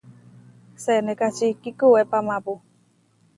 Senékači 0.83 1.47
kikuwépamapu. 1.61 2.53